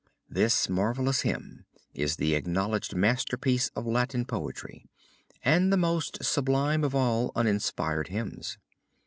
[0.27, 4.89] "This marvelous hymn is the acknowledged masterpiece of Latin poetry,
[5.43, 8.57] and the most sublime of all uninspired hymns.